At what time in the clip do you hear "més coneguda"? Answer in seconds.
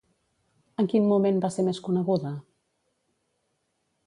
1.69-2.33